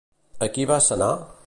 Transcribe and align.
A 0.45 0.47
qui 0.55 0.65
va 0.73 0.79
sanar? 0.87 1.13